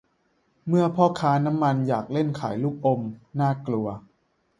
[0.67, 3.01] เมื่อพ่อค้าน้ำมันอยากเล่นขายลูกอม
[3.39, 3.87] น่ากลัว